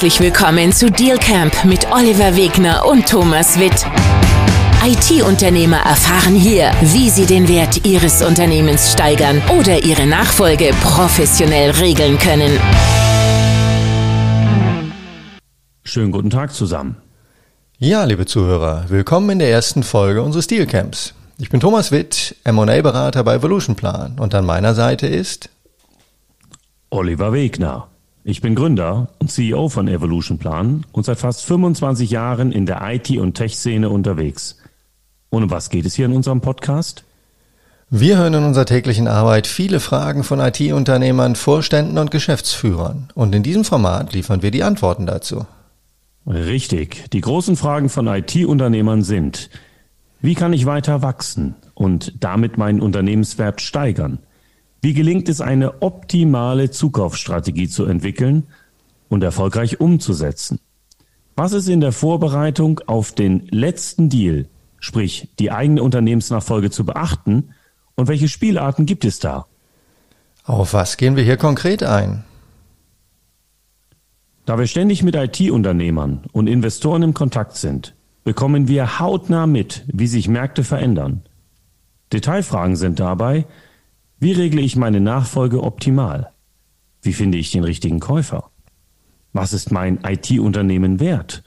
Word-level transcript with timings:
Herzlich 0.00 0.20
willkommen 0.20 0.72
zu 0.72 0.90
Deal 0.90 1.18
Camp 1.18 1.62
mit 1.66 1.92
Oliver 1.92 2.34
Wegner 2.34 2.86
und 2.86 3.06
Thomas 3.06 3.60
Witt. 3.60 3.84
IT-Unternehmer 4.82 5.76
erfahren 5.76 6.34
hier, 6.34 6.72
wie 6.80 7.10
sie 7.10 7.26
den 7.26 7.46
Wert 7.48 7.84
ihres 7.84 8.22
Unternehmens 8.22 8.92
steigern 8.92 9.42
oder 9.58 9.84
ihre 9.84 10.06
Nachfolge 10.06 10.72
professionell 10.80 11.72
regeln 11.72 12.18
können. 12.18 12.58
Schönen 15.84 16.12
guten 16.12 16.30
Tag 16.30 16.54
zusammen. 16.54 16.96
Ja, 17.76 18.04
liebe 18.04 18.24
Zuhörer, 18.24 18.86
willkommen 18.88 19.28
in 19.28 19.38
der 19.38 19.50
ersten 19.50 19.82
Folge 19.82 20.22
unseres 20.22 20.46
Deal 20.46 20.64
Camps. 20.64 21.12
Ich 21.36 21.50
bin 21.50 21.60
Thomas 21.60 21.92
Witt, 21.92 22.36
M&A-Berater 22.44 23.22
bei 23.22 23.34
Evolution 23.34 23.76
Plan 23.76 24.18
und 24.18 24.34
an 24.34 24.46
meiner 24.46 24.72
Seite 24.72 25.06
ist 25.06 25.50
Oliver 26.88 27.34
Wegner. 27.34 27.90
Ich 28.22 28.42
bin 28.42 28.54
Gründer 28.54 29.08
und 29.18 29.30
CEO 29.30 29.70
von 29.70 29.88
Evolution 29.88 30.36
Plan 30.36 30.84
und 30.92 31.06
seit 31.06 31.18
fast 31.18 31.42
25 31.42 32.10
Jahren 32.10 32.52
in 32.52 32.66
der 32.66 32.82
IT- 32.82 33.16
und 33.18 33.32
Tech-Szene 33.32 33.88
unterwegs. 33.88 34.58
Und 35.30 35.44
um 35.44 35.50
was 35.50 35.70
geht 35.70 35.86
es 35.86 35.94
hier 35.94 36.04
in 36.04 36.12
unserem 36.12 36.42
Podcast? 36.42 37.04
Wir 37.88 38.18
hören 38.18 38.34
in 38.34 38.44
unserer 38.44 38.66
täglichen 38.66 39.08
Arbeit 39.08 39.46
viele 39.46 39.80
Fragen 39.80 40.22
von 40.22 40.38
IT-Unternehmern, 40.38 41.34
Vorständen 41.34 41.96
und 41.96 42.10
Geschäftsführern. 42.10 43.08
Und 43.14 43.34
in 43.34 43.42
diesem 43.42 43.64
Format 43.64 44.12
liefern 44.12 44.42
wir 44.42 44.50
die 44.50 44.64
Antworten 44.64 45.06
dazu. 45.06 45.46
Richtig. 46.26 47.10
Die 47.12 47.22
großen 47.22 47.56
Fragen 47.56 47.88
von 47.88 48.06
IT-Unternehmern 48.06 49.02
sind, 49.02 49.48
wie 50.20 50.34
kann 50.34 50.52
ich 50.52 50.66
weiter 50.66 51.00
wachsen 51.00 51.54
und 51.72 52.12
damit 52.20 52.58
meinen 52.58 52.82
Unternehmenswert 52.82 53.62
steigern? 53.62 54.18
Wie 54.80 54.94
gelingt 54.94 55.28
es, 55.28 55.40
eine 55.40 55.82
optimale 55.82 56.70
Zukaufsstrategie 56.70 57.68
zu 57.68 57.84
entwickeln 57.84 58.46
und 59.08 59.22
erfolgreich 59.22 59.80
umzusetzen? 59.80 60.58
Was 61.36 61.52
ist 61.52 61.68
in 61.68 61.80
der 61.80 61.92
Vorbereitung 61.92 62.80
auf 62.86 63.12
den 63.12 63.46
letzten 63.48 64.08
Deal, 64.08 64.46
sprich 64.78 65.28
die 65.38 65.50
eigene 65.50 65.82
Unternehmensnachfolge 65.82 66.70
zu 66.70 66.84
beachten 66.84 67.50
und 67.94 68.08
welche 68.08 68.28
Spielarten 68.28 68.86
gibt 68.86 69.04
es 69.04 69.18
da? 69.18 69.46
Auf 70.44 70.72
was 70.72 70.96
gehen 70.96 71.16
wir 71.16 71.24
hier 71.24 71.36
konkret 71.36 71.82
ein? 71.82 72.24
Da 74.46 74.58
wir 74.58 74.66
ständig 74.66 75.02
mit 75.02 75.14
IT-Unternehmern 75.14 76.24
und 76.32 76.46
Investoren 76.46 77.02
im 77.02 77.14
Kontakt 77.14 77.56
sind, 77.56 77.94
bekommen 78.24 78.68
wir 78.68 78.98
hautnah 78.98 79.46
mit, 79.46 79.84
wie 79.86 80.06
sich 80.06 80.28
Märkte 80.28 80.64
verändern. 80.64 81.22
Detailfragen 82.12 82.76
sind 82.76 82.98
dabei, 82.98 83.46
wie 84.20 84.32
regle 84.32 84.60
ich 84.60 84.76
meine 84.76 85.00
Nachfolge 85.00 85.62
optimal? 85.62 86.30
Wie 87.00 87.14
finde 87.14 87.38
ich 87.38 87.50
den 87.50 87.64
richtigen 87.64 88.00
Käufer? 88.00 88.50
Was 89.32 89.54
ist 89.54 89.72
mein 89.72 90.00
IT-Unternehmen 90.04 91.00
wert? 91.00 91.42